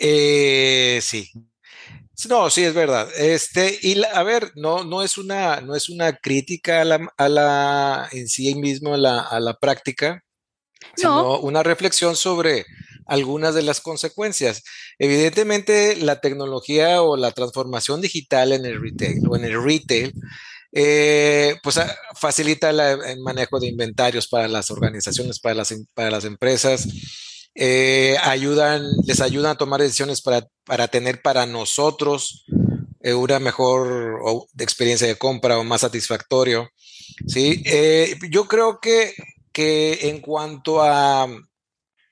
Eh, 0.00 0.98
sí, 1.00 1.30
no, 2.28 2.50
sí, 2.50 2.64
es 2.64 2.74
verdad. 2.74 3.08
Este, 3.16 3.78
y 3.82 4.02
a 4.02 4.24
ver, 4.24 4.50
no, 4.56 4.82
no 4.82 5.04
es 5.04 5.16
una, 5.16 5.60
no 5.60 5.76
es 5.76 5.88
una 5.88 6.16
crítica 6.16 6.80
a 6.80 6.84
la, 6.84 7.08
a 7.16 7.28
la 7.28 8.08
en 8.10 8.26
sí 8.26 8.56
mismo 8.56 8.94
a 8.94 8.98
la, 8.98 9.20
a 9.20 9.38
la 9.38 9.54
práctica, 9.54 10.24
sino 10.96 11.38
una 11.38 11.62
reflexión 11.62 12.16
sobre 12.16 12.66
algunas 13.06 13.54
de 13.54 13.62
las 13.62 13.80
consecuencias. 13.80 14.64
Evidentemente, 14.98 15.94
la 15.94 16.20
tecnología 16.20 17.00
o 17.00 17.16
la 17.16 17.30
transformación 17.30 18.00
digital 18.00 18.50
en 18.50 18.64
el 18.64 18.82
retail 18.82 19.22
o 19.28 19.36
en 19.36 19.44
el 19.44 19.62
retail, 19.62 20.12
eh, 20.76 21.54
pues 21.62 21.78
ah, 21.78 21.96
facilita 22.16 22.70
el 22.70 23.20
manejo 23.20 23.60
de 23.60 23.68
inventarios 23.68 24.26
para 24.26 24.48
las 24.48 24.72
organizaciones, 24.72 25.38
para 25.38 25.54
las, 25.54 25.72
para 25.94 26.10
las 26.10 26.24
empresas 26.24 26.88
eh, 27.54 28.16
ayudan, 28.24 28.84
les 29.06 29.20
ayudan 29.20 29.52
a 29.52 29.56
tomar 29.56 29.80
decisiones 29.80 30.20
para, 30.20 30.48
para 30.64 30.88
tener 30.88 31.22
para 31.22 31.46
nosotros 31.46 32.44
eh, 33.00 33.14
una 33.14 33.38
mejor 33.38 34.20
experiencia 34.58 35.06
de 35.06 35.16
compra 35.16 35.60
o 35.60 35.64
más 35.64 35.82
satisfactorio. 35.82 36.68
¿sí? 37.28 37.62
Yo 38.28 38.48
creo 38.48 38.80
que, 38.80 39.14
que 39.52 40.08
en 40.08 40.20
cuanto 40.20 40.82
a 40.82 41.28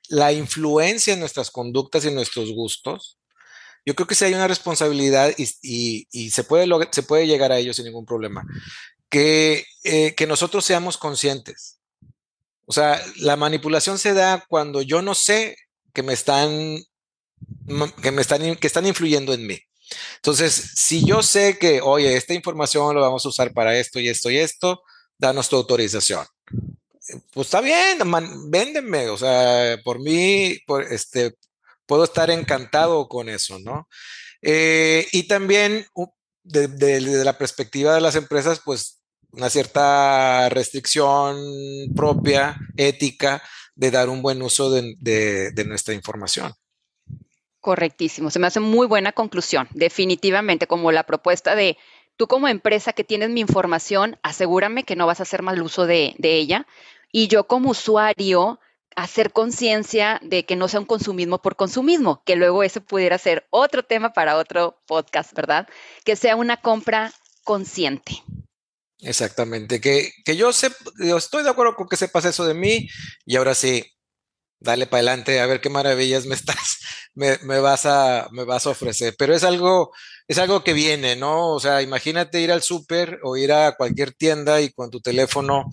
la 0.08 0.32
influencia 0.32 1.14
en 1.14 1.20
nuestras 1.20 1.50
conductas 1.50 2.04
y 2.04 2.12
nuestros 2.12 2.52
gustos, 2.52 3.18
yo 3.84 3.94
creo 3.94 4.06
que 4.06 4.14
sí 4.14 4.24
hay 4.24 4.34
una 4.34 4.48
responsabilidad 4.48 5.34
y, 5.36 5.46
se, 6.30 6.44
puede 6.44 6.66
se 6.92 7.02
puede 7.02 7.26
llegar 7.26 7.52
a 7.52 7.58
ello 7.58 7.74
sin 7.74 7.84
ningún 7.86 8.06
problema. 8.06 8.44
Que, 9.08 9.66
eh, 9.84 10.14
que 10.14 10.26
nosotros 10.26 10.64
seamos 10.64 10.96
conscientes. 10.96 11.80
O 12.64 12.72
sea, 12.72 13.02
la 13.16 13.36
manipulación 13.36 13.98
se 13.98 14.14
da 14.14 14.44
cuando 14.48 14.82
yo 14.82 15.02
no 15.02 15.14
sé 15.14 15.56
que 15.92 16.02
me 16.02 16.12
están, 16.12 16.78
que 18.02 18.12
me 18.12 18.22
están, 18.22 18.56
que 18.56 18.66
están 18.66 18.86
influyendo 18.86 19.34
en 19.34 19.46
mí. 19.46 19.58
Entonces, 20.16 20.72
si 20.76 21.04
yo 21.04 21.22
sé 21.22 21.58
que, 21.58 21.80
oye, 21.82 22.16
esta 22.16 22.34
información 22.34 22.94
lo 22.94 23.00
vamos 23.00 23.26
a 23.26 23.28
usar 23.28 23.52
para 23.52 23.78
esto 23.78 24.00
y 24.00 24.08
esto 24.08 24.30
y 24.30 24.38
esto, 24.38 24.82
danos 25.18 25.48
tu 25.48 25.56
autorización. 25.56 26.24
Pues 27.32 27.48
está 27.48 27.60
bien, 27.60 27.98
véndeme, 28.48 29.08
o 29.08 29.18
sea, 29.18 29.76
por 29.84 30.00
mí, 30.00 30.58
por 30.66 30.84
este, 30.84 31.34
puedo 31.92 32.04
estar 32.04 32.30
encantado 32.30 33.06
con 33.06 33.28
eso, 33.28 33.58
¿no? 33.58 33.86
Eh, 34.40 35.06
y 35.12 35.28
también 35.28 35.84
desde 36.42 37.00
de, 37.00 37.22
la 37.22 37.36
perspectiva 37.36 37.94
de 37.94 38.00
las 38.00 38.16
empresas, 38.16 38.62
pues 38.64 39.02
una 39.30 39.50
cierta 39.50 40.48
restricción 40.48 41.36
propia, 41.94 42.56
ética, 42.78 43.42
de 43.74 43.90
dar 43.90 44.08
un 44.08 44.22
buen 44.22 44.40
uso 44.40 44.70
de 44.70 45.64
nuestra 45.66 45.92
información. 45.92 46.54
Correctísimo, 47.60 48.30
se 48.30 48.38
me 48.38 48.46
hace 48.46 48.60
muy 48.60 48.86
buena 48.86 49.12
conclusión, 49.12 49.68
definitivamente, 49.74 50.66
como 50.66 50.92
la 50.92 51.04
propuesta 51.04 51.54
de 51.54 51.76
tú 52.16 52.26
como 52.26 52.48
empresa 52.48 52.94
que 52.94 53.04
tienes 53.04 53.28
mi 53.28 53.40
información, 53.40 54.18
asegúrame 54.22 54.84
que 54.84 54.96
no 54.96 55.06
vas 55.06 55.20
a 55.20 55.24
hacer 55.24 55.42
mal 55.42 55.60
uso 55.60 55.84
de, 55.84 56.16
ella. 56.22 56.66
Y 57.12 57.28
yo 57.28 57.46
como 57.46 57.72
usuario, 57.72 58.60
hacer 58.96 59.32
conciencia 59.32 60.20
de 60.22 60.44
que 60.44 60.56
no 60.56 60.68
sea 60.68 60.80
un 60.80 60.86
consumismo 60.86 61.40
por 61.40 61.56
consumismo, 61.56 62.22
que 62.24 62.36
luego 62.36 62.62
eso 62.62 62.80
pudiera 62.80 63.18
ser 63.18 63.46
otro 63.50 63.82
tema 63.82 64.12
para 64.12 64.36
otro 64.36 64.80
podcast, 64.86 65.32
¿verdad? 65.34 65.68
Que 66.04 66.16
sea 66.16 66.36
una 66.36 66.56
compra 66.58 67.12
consciente. 67.44 68.22
Exactamente, 68.98 69.80
que, 69.80 70.12
que 70.24 70.36
yo, 70.36 70.52
sé, 70.52 70.70
yo 70.98 71.16
estoy 71.16 71.42
de 71.42 71.50
acuerdo 71.50 71.74
con 71.74 71.88
que 71.88 71.96
sepas 71.96 72.24
eso 72.24 72.44
de 72.44 72.54
mí 72.54 72.88
y 73.26 73.36
ahora 73.36 73.54
sí, 73.54 73.84
dale 74.62 74.86
para 74.86 74.98
adelante, 74.98 75.40
a 75.40 75.46
ver 75.46 75.60
qué 75.60 75.68
maravillas 75.68 76.26
me 76.26 76.34
estás, 76.36 76.78
me, 77.14 77.36
vas 77.58 77.84
a, 77.86 78.28
me 78.30 78.44
vas 78.44 78.66
a 78.66 78.70
ofrecer. 78.70 79.14
Pero 79.18 79.34
es 79.34 79.44
algo, 79.44 79.92
es 80.28 80.38
algo 80.38 80.64
que 80.64 80.72
viene, 80.72 81.16
¿no? 81.16 81.52
O 81.52 81.60
sea, 81.60 81.82
imagínate 81.82 82.40
ir 82.40 82.52
al 82.52 82.62
súper 82.62 83.18
o 83.22 83.36
ir 83.36 83.52
a 83.52 83.76
cualquier 83.76 84.12
tienda 84.12 84.60
y 84.60 84.72
con 84.72 84.90
tu 84.90 85.00
teléfono 85.00 85.66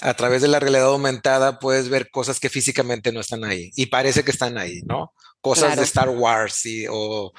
a 0.00 0.14
través 0.14 0.42
de 0.42 0.48
la 0.48 0.60
realidad 0.60 0.86
aumentada 0.86 1.58
puedes 1.58 1.88
ver 1.88 2.10
cosas 2.10 2.40
que 2.40 2.48
físicamente 2.48 3.12
no 3.12 3.20
están 3.20 3.44
ahí 3.44 3.70
y 3.76 3.86
parece 3.86 4.24
que 4.24 4.30
están 4.30 4.58
ahí, 4.58 4.82
¿no? 4.84 5.12
Cosas 5.40 5.76
de 5.76 5.82
Star 5.82 6.10
Wars 6.10 6.66
y, 6.66 6.86
o, 6.88 7.32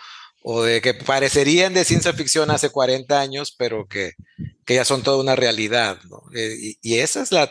o 0.44 0.64
de 0.64 0.82
que 0.82 0.94
parecerían 0.94 1.74
de 1.74 1.86
ciencia 1.86 2.14
ficción 2.14 2.50
hace 2.50 2.70
40 2.70 3.20
años, 3.20 3.54
pero 3.58 3.88
que, 3.88 4.14
que 4.66 4.76
ya 4.76 4.86
son 4.86 5.04
toda 5.04 5.22
una 5.22 5.36
realidad. 5.36 5.98
¿no? 6.10 6.24
Eh, 6.34 6.76
y, 6.82 7.00
esas 7.00 7.30
son 7.30 7.48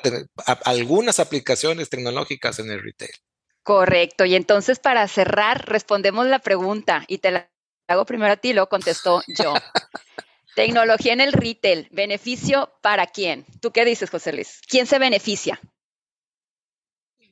algunas 0.64 1.20
aplicaciones 1.20 1.88
tecnológicas 1.88 2.58
en 2.58 2.70
el 2.70 2.82
retail. 2.82 3.12
Correcto. 3.62 4.24
Y 4.24 4.34
entonces 4.34 4.78
para 4.78 5.06
cerrar, 5.06 5.68
respondemos 5.68 6.26
la 6.26 6.40
pregunta 6.40 7.04
y 7.06 7.18
te 7.18 7.30
la 7.30 7.50
hago 7.86 8.04
primero 8.04 8.32
a 8.32 8.36
ti, 8.36 8.52
lo 8.52 8.68
contestó 8.68 9.22
yo. 9.38 9.54
Tecnología 10.60 11.14
en 11.14 11.22
el 11.22 11.32
retail, 11.32 11.88
beneficio 11.90 12.70
para 12.82 13.06
quién? 13.06 13.46
¿Tú 13.62 13.70
qué 13.72 13.86
dices, 13.86 14.10
José 14.10 14.34
Luis? 14.34 14.60
¿Quién 14.68 14.86
se 14.86 14.98
beneficia? 14.98 15.58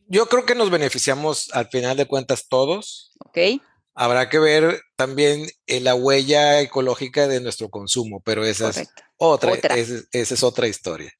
Yo 0.06 0.30
creo 0.30 0.46
que 0.46 0.54
nos 0.54 0.70
beneficiamos 0.70 1.50
al 1.52 1.68
final 1.68 1.98
de 1.98 2.06
cuentas 2.06 2.48
todos. 2.48 3.12
Ok. 3.18 3.60
Habrá 3.94 4.30
que 4.30 4.38
ver 4.38 4.80
también 4.96 5.46
eh, 5.66 5.80
la 5.80 5.94
huella 5.94 6.62
ecológica 6.62 7.28
de 7.28 7.42
nuestro 7.42 7.68
consumo, 7.68 8.22
pero 8.24 8.46
esa 8.46 8.70
es 8.70 8.88
otra, 9.18 9.52
esa 9.76 10.06
es 10.12 10.42
otra 10.42 10.66
historia. 10.66 11.12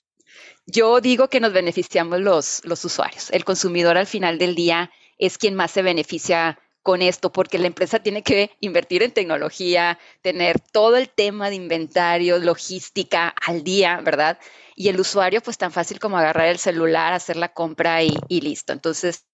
Yo 0.65 1.03
digo 1.03 1.29
que 1.29 1.41
nos 1.41 1.53
beneficiamos 1.53 2.21
los, 2.21 2.63
los 2.65 2.83
usuarios. 2.87 3.31
El 3.33 3.45
consumidor 3.45 3.99
al 3.99 4.07
final 4.07 4.39
del 4.39 4.55
día 4.55 4.91
es 5.19 5.37
quien 5.37 5.55
más 5.55 5.73
se 5.73 5.83
beneficia 5.83 6.59
con 6.89 7.03
esto, 7.03 7.31
porque 7.31 7.59
la 7.59 7.67
empresa 7.67 7.99
tiene 7.99 8.23
que 8.23 8.51
invertir 8.61 9.03
en 9.03 9.13
tecnología, 9.13 9.99
tener 10.23 10.59
todo 10.59 10.97
el 10.97 11.11
tema 11.11 11.51
de 11.51 11.57
inventario, 11.57 12.39
logística 12.39 13.29
al 13.29 13.63
día, 13.63 14.01
¿verdad? 14.03 14.39
Y 14.75 14.89
el 14.89 14.99
usuario, 14.99 15.43
pues 15.43 15.59
tan 15.59 15.71
fácil 15.71 16.01
como 16.01 16.17
agarrar 16.17 16.49
el 16.49 16.59
celular, 16.59 17.13
hacer 17.13 17.37
la 17.37 17.53
compra 17.53 18.03
y, 18.03 18.17
y 18.29 18.41
listo. 18.41 18.73
Entonces, 18.73 19.27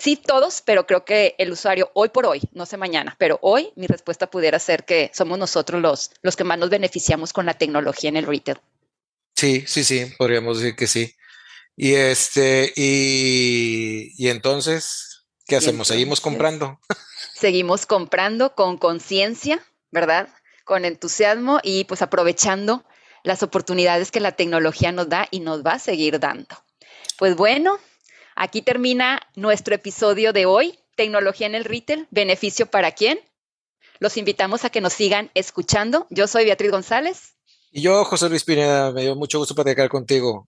sí 0.00 0.16
todos, 0.16 0.60
pero 0.66 0.88
creo 0.88 1.04
que 1.04 1.36
el 1.38 1.52
usuario 1.52 1.92
hoy 1.94 2.08
por 2.08 2.26
hoy, 2.26 2.40
no 2.50 2.66
sé 2.66 2.76
mañana, 2.76 3.14
pero 3.16 3.38
hoy 3.42 3.70
mi 3.76 3.86
respuesta 3.86 4.28
pudiera 4.28 4.58
ser 4.58 4.84
que 4.84 5.12
somos 5.14 5.38
nosotros 5.38 5.80
los, 5.80 6.10
los 6.20 6.34
que 6.34 6.42
más 6.42 6.58
nos 6.58 6.68
beneficiamos 6.68 7.32
con 7.32 7.46
la 7.46 7.54
tecnología 7.54 8.08
en 8.08 8.16
el 8.16 8.26
retail. 8.26 8.58
Sí, 9.36 9.62
sí, 9.68 9.84
sí, 9.84 10.12
podríamos 10.18 10.58
decir 10.58 10.74
que 10.74 10.88
sí. 10.88 11.14
Y 11.76 11.94
este, 11.94 12.72
y, 12.74 14.14
y 14.18 14.30
entonces, 14.30 15.09
¿qué 15.50 15.56
hacemos? 15.56 15.88
¿Seguimos 15.88 16.22
comprando? 16.22 16.80
Seguimos 17.34 17.84
comprando 17.84 18.54
con 18.54 18.78
conciencia, 18.78 19.62
¿verdad? 19.90 20.28
Con 20.64 20.86
entusiasmo 20.86 21.60
y 21.62 21.84
pues 21.84 22.00
aprovechando 22.00 22.84
las 23.22 23.42
oportunidades 23.42 24.10
que 24.10 24.20
la 24.20 24.32
tecnología 24.32 24.92
nos 24.92 25.10
da 25.10 25.28
y 25.30 25.40
nos 25.40 25.62
va 25.62 25.72
a 25.72 25.78
seguir 25.78 26.18
dando. 26.20 26.56
Pues 27.18 27.36
bueno, 27.36 27.78
Aquí 28.42 28.62
termina 28.62 29.20
nuestro 29.36 29.74
episodio 29.74 30.32
de 30.32 30.46
hoy, 30.46 30.78
Tecnología 30.96 31.46
en 31.46 31.54
el 31.54 31.64
Retail, 31.64 32.06
beneficio 32.10 32.64
para 32.64 32.92
quién. 32.92 33.20
Los 33.98 34.16
invitamos 34.16 34.64
a 34.64 34.70
que 34.70 34.80
nos 34.80 34.94
sigan 34.94 35.30
escuchando. 35.34 36.06
Yo 36.08 36.26
soy 36.26 36.46
Beatriz 36.46 36.70
González. 36.70 37.34
Y 37.70 37.82
yo, 37.82 38.02
José 38.06 38.30
Luis 38.30 38.44
Pineda, 38.44 38.92
me 38.92 39.02
dio 39.02 39.14
mucho 39.14 39.38
gusto 39.38 39.54
platicar 39.54 39.90
contigo. 39.90 40.46